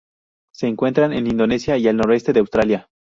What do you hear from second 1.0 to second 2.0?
en Indonesia y al